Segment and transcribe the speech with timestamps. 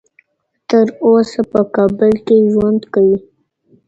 [0.69, 3.17] تر اوسه په کابل کې ژوند کوي.